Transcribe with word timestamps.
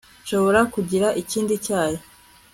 Nshobora 0.23 0.59
kugira 0.73 1.07
ikindi 1.21 1.53
cyayi 1.65 1.99